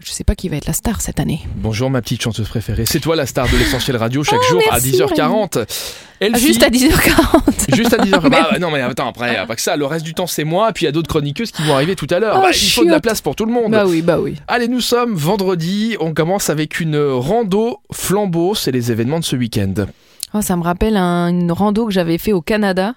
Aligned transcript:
Je 0.00 0.12
sais 0.12 0.24
pas 0.24 0.34
qui 0.34 0.48
va 0.48 0.56
être 0.56 0.66
la 0.66 0.72
star 0.72 1.00
cette 1.00 1.18
année. 1.20 1.40
Bonjour 1.56 1.90
ma 1.90 2.00
petite 2.00 2.22
chanteuse 2.22 2.48
préférée, 2.48 2.84
c'est 2.86 3.00
toi 3.00 3.16
la 3.16 3.26
star 3.26 3.48
de 3.48 3.56
l'essentiel 3.56 3.96
radio 3.96 4.22
chaque 4.22 4.38
Oh, 4.40 4.50
jour 4.52 4.62
merci, 4.70 5.00
à 5.02 5.06
10h40. 5.06 5.58
Elfie, 6.20 6.32
Ah, 6.34 6.38
juste 6.38 6.62
à 6.62 6.70
10h40. 6.70 7.74
Juste 7.76 7.92
à 7.92 7.98
10h40. 7.98 8.28
Bah, 8.30 8.58
non 8.60 8.70
mais 8.70 8.80
attends, 8.80 9.08
après, 9.08 9.44
pas 9.46 9.54
que 9.54 9.60
ça, 9.60 9.76
le 9.76 9.84
reste 9.86 10.04
du 10.04 10.14
temps 10.14 10.26
c'est 10.26 10.44
moi, 10.44 10.72
puis 10.72 10.84
il 10.84 10.86
y 10.86 10.88
a 10.88 10.92
d'autres 10.92 11.08
chroniqueuses 11.08 11.50
qui 11.50 11.62
vont 11.62 11.74
arriver 11.74 11.96
tout 11.96 12.06
à 12.10 12.18
l'heure. 12.18 12.36
Oh, 12.38 12.42
Bah, 12.42 12.50
il 12.52 12.70
faut 12.70 12.84
de 12.84 12.90
la 12.90 13.00
place 13.00 13.20
pour 13.20 13.36
tout 13.36 13.44
le 13.44 13.52
monde. 13.52 13.72
bah 13.72 13.84
oui, 13.86 14.00
bah 14.02 14.18
oui. 14.20 14.36
Allez, 14.48 14.68
nous 14.68 14.80
sommes 14.80 15.14
vendredi, 15.14 15.96
on 16.00 16.14
commence 16.14 16.48
avec 16.50 16.80
une 16.80 16.96
rando 16.98 17.78
flambeau, 17.92 18.54
c'est 18.54 18.70
les 18.72 18.90
événements 18.90 19.20
de 19.20 19.24
ce 19.24 19.36
week-end. 19.36 19.74
Oh, 20.34 20.40
ça 20.42 20.56
me 20.56 20.62
rappelle 20.62 20.96
un- 20.96 21.28
une 21.28 21.52
rando 21.52 21.86
que 21.86 21.92
j'avais 21.92 22.18
fait 22.18 22.32
au 22.32 22.40
Canada, 22.42 22.94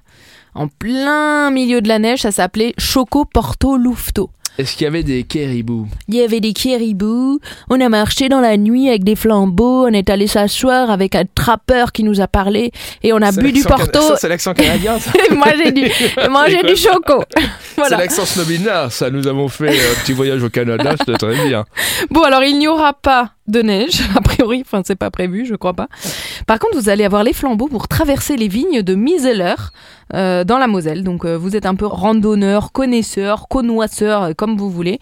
en 0.55 0.67
plein 0.67 1.49
milieu 1.51 1.81
de 1.81 1.87
la 1.87 1.99
neige. 1.99 2.21
Ça 2.21 2.31
s'appelait 2.31 2.73
Choco 2.77 3.25
Porto 3.25 3.77
Lufto. 3.77 4.29
Est-ce 4.57 4.75
qu'il 4.75 4.83
y 4.83 4.87
avait 4.87 5.03
des 5.03 5.23
caribous? 5.23 5.87
Il 6.07 6.15
y 6.15 6.21
avait 6.21 6.39
des 6.39 6.53
caribous, 6.53 7.39
on 7.69 7.79
a 7.79 7.89
marché 7.89 8.29
dans 8.29 8.41
la 8.41 8.57
nuit 8.57 8.89
avec 8.89 9.03
des 9.03 9.15
flambeaux, 9.15 9.85
on 9.87 9.93
est 9.93 10.09
allé 10.09 10.27
s'asseoir 10.27 10.91
avec 10.91 11.15
un 11.15 11.23
trappeur 11.25 11.91
qui 11.91 12.03
nous 12.03 12.19
a 12.19 12.27
parlé 12.27 12.71
et 13.01 13.13
on 13.13 13.21
a 13.21 13.31
bu 13.31 13.51
du 13.51 13.63
Porto. 13.63 14.01
Ça, 14.01 14.17
c'est 14.17 14.29
l'accent 14.29 14.53
canadien, 14.53 14.99
ça. 14.99 15.11
Et 15.31 15.33
moi 15.33 15.47
j'ai 15.57 15.71
du, 15.71 15.83
manger 16.29 16.63
du 16.63 16.75
choco. 16.75 17.23
C'est 17.75 17.89
l'accent 17.91 18.25
snobinard, 18.25 18.91
ça. 18.91 19.09
Nous 19.09 19.27
avons 19.27 19.47
fait 19.47 19.69
un 19.69 20.01
petit 20.03 20.13
voyage 20.13 20.43
au 20.43 20.49
Canada, 20.49 20.95
c'était 20.99 21.17
très 21.17 21.47
bien. 21.47 21.65
Bon 22.09 22.21
alors 22.23 22.43
il 22.43 22.59
n'y 22.59 22.67
aura 22.67 22.93
pas 22.93 23.31
de 23.51 23.61
neige, 23.61 24.01
a 24.15 24.21
priori, 24.21 24.61
enfin 24.65 24.81
c'est 24.85 24.95
pas 24.95 25.11
prévu, 25.11 25.45
je 25.45 25.55
crois 25.55 25.73
pas. 25.73 25.87
Par 26.47 26.59
contre 26.59 26.77
vous 26.77 26.89
allez 26.89 27.03
avoir 27.03 27.23
les 27.23 27.33
flambeaux 27.33 27.67
pour 27.67 27.87
traverser 27.87 28.37
les 28.37 28.47
vignes 28.47 28.81
de 28.81 28.95
Miseler 28.95 29.55
euh, 30.13 30.43
dans 30.43 30.57
la 30.57 30.67
Moselle. 30.67 31.03
Donc 31.03 31.25
euh, 31.25 31.37
vous 31.37 31.55
êtes 31.55 31.65
un 31.65 31.75
peu 31.75 31.85
randonneur, 31.85 32.71
connaisseur, 32.71 33.47
connoisseur, 33.47 34.23
euh, 34.23 34.33
comme 34.33 34.57
vous 34.57 34.69
voulez. 34.69 34.99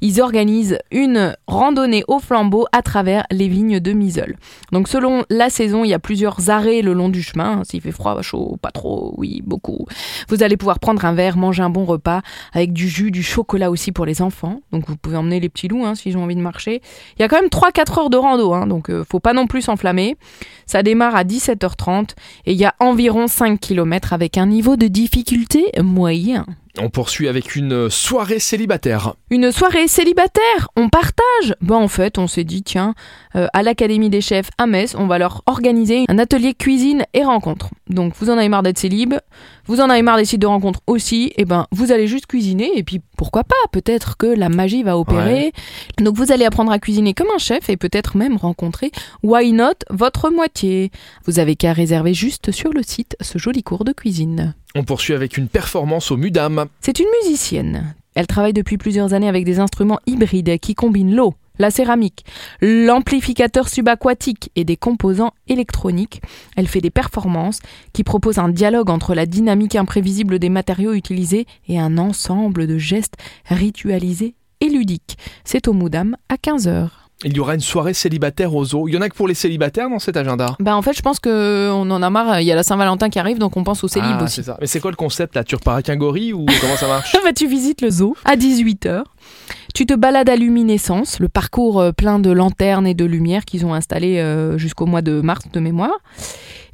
Ils 0.00 0.20
organisent 0.20 0.78
une 0.92 1.36
randonnée 1.48 2.04
au 2.06 2.20
flambeau 2.20 2.66
à 2.72 2.82
travers 2.82 3.24
les 3.30 3.48
vignes 3.48 3.80
de 3.80 3.92
Misel. 3.92 4.36
Donc 4.70 4.88
selon 4.88 5.24
la 5.28 5.50
saison, 5.50 5.84
il 5.84 5.90
y 5.90 5.94
a 5.94 5.98
plusieurs 5.98 6.50
arrêts 6.50 6.82
le 6.82 6.92
long 6.92 7.08
du 7.08 7.22
chemin. 7.22 7.62
S'il 7.64 7.80
fait 7.80 7.90
froid, 7.90 8.20
chaud, 8.22 8.58
pas 8.62 8.70
trop, 8.70 9.14
oui, 9.16 9.42
beaucoup. 9.44 9.86
Vous 10.28 10.42
allez 10.42 10.56
pouvoir 10.56 10.78
prendre 10.78 11.04
un 11.04 11.14
verre, 11.14 11.36
manger 11.36 11.62
un 11.62 11.70
bon 11.70 11.84
repas 11.84 12.20
avec 12.52 12.72
du 12.72 12.88
jus, 12.88 13.10
du 13.10 13.24
chocolat 13.24 13.70
aussi 13.70 13.90
pour 13.90 14.06
les 14.06 14.22
enfants. 14.22 14.60
Donc 14.72 14.84
vous 14.86 14.96
pouvez 14.96 15.16
emmener 15.16 15.40
les 15.40 15.48
petits 15.48 15.68
loups 15.68 15.84
hein, 15.84 15.94
s'ils 15.96 16.16
ont 16.16 16.22
envie 16.22 16.36
de 16.36 16.40
marcher. 16.40 16.80
Il 17.18 17.22
y 17.22 17.24
a 17.24 17.28
quand 17.28 17.40
même 17.40 17.50
3-4 17.50 17.87
heures 17.96 18.10
de 18.10 18.16
rando, 18.16 18.52
hein, 18.52 18.66
donc 18.66 18.90
euh, 18.90 19.04
faut 19.08 19.20
pas 19.20 19.32
non 19.32 19.46
plus 19.46 19.62
s'enflammer. 19.62 20.16
Ça 20.66 20.82
démarre 20.82 21.16
à 21.16 21.24
17h30 21.24 22.10
et 22.46 22.52
il 22.52 22.58
y 22.58 22.64
a 22.64 22.74
environ 22.80 23.26
5 23.28 23.58
km 23.58 24.12
avec 24.12 24.36
un 24.36 24.46
niveau 24.46 24.76
de 24.76 24.88
difficulté 24.88 25.70
moyen. 25.82 26.44
On 26.80 26.90
poursuit 26.90 27.28
avec 27.28 27.56
une 27.56 27.90
soirée 27.90 28.38
célibataire. 28.38 29.14
Une 29.30 29.50
soirée 29.50 29.88
célibataire, 29.88 30.68
on 30.76 30.88
partage 30.88 31.56
Bon, 31.60 31.76
en 31.76 31.88
fait, 31.88 32.18
on 32.18 32.26
s'est 32.26 32.44
dit, 32.44 32.62
tiens, 32.62 32.94
euh, 33.34 33.46
à 33.52 33.62
l'Académie 33.62 34.10
des 34.10 34.20
chefs 34.20 34.50
à 34.58 34.66
Metz, 34.66 34.94
on 34.96 35.06
va 35.06 35.18
leur 35.18 35.42
organiser 35.46 36.04
un 36.08 36.18
atelier 36.18 36.54
cuisine 36.54 37.04
et 37.14 37.24
rencontre. 37.24 37.70
Donc, 37.88 38.14
vous 38.18 38.30
en 38.30 38.38
avez 38.38 38.48
marre 38.48 38.62
d'être 38.62 38.78
célib, 38.78 39.14
vous 39.66 39.80
en 39.80 39.90
avez 39.90 40.02
marre 40.02 40.18
des 40.18 40.24
sites 40.24 40.40
de 40.40 40.46
rencontres 40.46 40.80
aussi, 40.86 41.32
et 41.36 41.44
ben, 41.44 41.66
vous 41.72 41.90
allez 41.90 42.06
juste 42.06 42.26
cuisiner, 42.26 42.70
et 42.76 42.82
puis 42.82 43.00
pourquoi 43.16 43.44
pas, 43.44 43.56
peut-être 43.72 44.16
que 44.16 44.26
la 44.26 44.48
magie 44.48 44.82
va 44.82 44.96
opérer. 44.98 45.52
Donc, 45.98 46.16
vous 46.16 46.32
allez 46.32 46.44
apprendre 46.44 46.70
à 46.70 46.78
cuisiner 46.78 47.14
comme 47.14 47.28
un 47.34 47.38
chef, 47.38 47.68
et 47.68 47.76
peut-être 47.76 48.16
même 48.16 48.36
rencontrer, 48.36 48.92
why 49.22 49.52
not, 49.52 49.74
votre 49.90 50.30
moitié. 50.30 50.90
Vous 51.24 51.38
avez 51.38 51.56
qu'à 51.56 51.72
réserver 51.72 52.14
juste 52.14 52.52
sur 52.52 52.72
le 52.72 52.82
site 52.82 53.16
ce 53.20 53.38
joli 53.38 53.62
cours 53.62 53.84
de 53.84 53.92
cuisine. 53.92 54.54
On 54.74 54.84
poursuit 54.84 55.14
avec 55.14 55.36
une 55.36 55.48
performance 55.48 56.10
au 56.10 56.16
Mudam. 56.16 56.66
C'est 56.80 56.98
une 56.98 57.08
musicienne. 57.22 57.94
Elle 58.14 58.26
travaille 58.26 58.52
depuis 58.52 58.78
plusieurs 58.78 59.14
années 59.14 59.28
avec 59.28 59.44
des 59.44 59.60
instruments 59.60 60.00
hybrides 60.06 60.58
qui 60.58 60.74
combinent 60.74 61.14
l'eau, 61.14 61.34
la 61.58 61.70
céramique, 61.70 62.24
l'amplificateur 62.60 63.68
subaquatique 63.68 64.50
et 64.56 64.64
des 64.64 64.76
composants 64.76 65.32
électroniques. 65.48 66.22
Elle 66.56 66.68
fait 66.68 66.80
des 66.80 66.90
performances 66.90 67.60
qui 67.92 68.04
proposent 68.04 68.38
un 68.38 68.48
dialogue 68.48 68.90
entre 68.90 69.14
la 69.14 69.26
dynamique 69.26 69.76
imprévisible 69.76 70.38
des 70.38 70.48
matériaux 70.48 70.92
utilisés 70.92 71.46
et 71.68 71.78
un 71.78 71.98
ensemble 71.98 72.66
de 72.66 72.78
gestes 72.78 73.16
ritualisés 73.46 74.34
et 74.60 74.68
ludiques. 74.68 75.16
C'est 75.44 75.68
au 75.68 75.72
Moudam 75.72 76.16
à 76.28 76.34
15h. 76.34 77.07
Il 77.24 77.36
y 77.36 77.40
aura 77.40 77.54
une 77.54 77.60
soirée 77.60 77.94
célibataire 77.94 78.54
au 78.54 78.64
zoo. 78.64 78.86
Il 78.86 78.94
y 78.94 78.96
en 78.96 79.00
a 79.00 79.08
que 79.08 79.14
pour 79.16 79.26
les 79.26 79.34
célibataires 79.34 79.90
dans 79.90 79.98
cet 79.98 80.16
agenda? 80.16 80.54
Bah 80.60 80.76
en 80.76 80.82
fait, 80.82 80.92
je 80.92 81.02
pense 81.02 81.18
que 81.18 81.68
on 81.72 81.90
en 81.90 82.00
a 82.02 82.10
marre. 82.10 82.40
Il 82.40 82.46
y 82.46 82.52
a 82.52 82.54
la 82.54 82.62
Saint-Valentin 82.62 83.08
qui 83.10 83.18
arrive, 83.18 83.38
donc 83.38 83.56
on 83.56 83.64
pense 83.64 83.82
aux 83.82 83.88
célibes 83.88 84.16
Ah, 84.20 84.24
aussi. 84.24 84.36
c'est 84.36 84.42
ça. 84.44 84.56
Mais 84.60 84.68
c'est 84.68 84.78
quoi 84.78 84.92
le 84.92 84.96
concept 84.96 85.34
là? 85.34 85.42
Tu 85.42 85.56
repars 85.56 85.74
avec 85.74 85.88
un 85.88 85.96
gorille 85.96 86.32
ou 86.32 86.46
comment 86.60 86.76
ça 86.76 86.86
marche? 86.86 87.16
Bah, 87.24 87.32
tu 87.32 87.48
visites 87.48 87.80
le 87.82 87.90
zoo 87.90 88.16
à 88.24 88.36
18h. 88.36 89.02
Tu 89.74 89.84
te 89.84 89.94
balades 89.94 90.28
à 90.30 90.36
Luminescence, 90.36 91.18
le 91.20 91.28
parcours 91.28 91.80
euh, 91.80 91.92
plein 91.92 92.18
de 92.20 92.30
lanternes 92.30 92.86
et 92.86 92.94
de 92.94 93.04
lumières 93.04 93.44
qu'ils 93.44 93.66
ont 93.66 93.74
installé 93.74 94.18
euh, 94.18 94.56
jusqu'au 94.56 94.86
mois 94.86 95.02
de 95.02 95.20
mars 95.20 95.44
de 95.52 95.60
mémoire. 95.60 95.98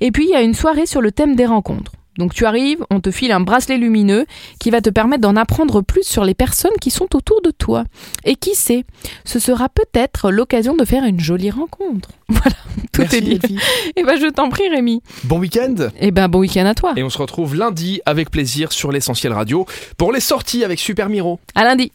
Et 0.01 0.13
puis 0.13 0.25
il 0.27 0.31
y 0.31 0.35
a 0.35 0.43
une 0.43 0.55
soirée 0.55 0.87
sur 0.87 1.01
le 1.01 1.11
thème 1.11 1.35
des 1.37 1.47
rencontres. 1.47 1.93
Donc 2.19 2.35
tu 2.35 2.47
arrives, 2.47 2.85
on 2.91 3.01
te 3.01 3.11
file 3.11 3.33
un 3.33 3.41
bracelet 3.41 3.79
lumineux 3.79 4.27
qui 4.61 4.71
va 4.71 4.81
te 4.81 4.91
permettre 4.91 5.23
d'en 5.23 5.37
apprendre 5.37 5.83
plus 5.83 6.05
sur 6.05 6.25
les 6.25 6.35
personnes 6.35 6.73
qui 6.81 6.91
sont 6.91 7.15
autour 7.15 7.41
de 7.43 7.51
toi. 7.51 7.85
Et 8.25 8.37
qui 8.37 8.55
sait, 8.55 8.85
ce 9.25 9.39
sera 9.39 9.69
peut-être 9.69 10.31
l'occasion 10.31 10.77
de 10.77 10.85
faire 10.85 11.05
une 11.05 11.21
jolie 11.21 11.51
rencontre. 11.51 12.11
Voilà, 12.27 12.57
tout 12.91 13.03
Merci, 13.03 13.17
est 13.17 13.47
dit. 13.47 13.59
Et 13.97 14.03
ben 14.07 14.19
je 14.19 14.27
t'en 14.29 14.49
prie 14.49 14.67
Rémi. 14.69 15.03
Bon 15.25 15.39
week-end 15.39 15.75
Et 16.01 16.11
ben 16.11 16.27
bon 16.29 16.39
week-end 16.39 16.65
à 16.65 16.75
toi. 16.75 16.95
Et 16.97 17.03
on 17.03 17.11
se 17.11 17.19
retrouve 17.19 17.55
lundi 17.55 18.01
avec 18.07 18.31
plaisir 18.31 18.73
sur 18.73 18.91
l'essentiel 18.91 19.33
radio 19.35 19.67
pour 19.99 20.11
les 20.11 20.21
sorties 20.21 20.65
avec 20.65 20.79
Super 20.79 21.11
Miro. 21.11 21.39
À 21.55 21.65
lundi. 21.65 21.93